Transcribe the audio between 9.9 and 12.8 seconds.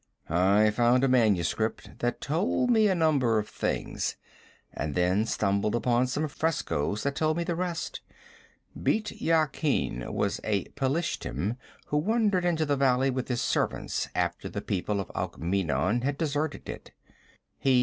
was a Pelishtim who wandered into the